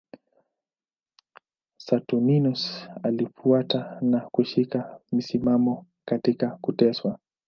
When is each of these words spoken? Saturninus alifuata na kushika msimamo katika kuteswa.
Saturninus 1.77 2.89
alifuata 3.03 3.97
na 4.01 4.19
kushika 4.31 4.99
msimamo 5.11 5.85
katika 6.05 6.57
kuteswa. 6.61 7.19